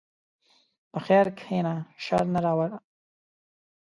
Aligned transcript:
په 0.91 0.99
خیر 1.05 1.27
کښېنه، 1.37 1.73
شر 2.03 2.23
نه 2.33 2.39
راوله. 2.45 2.77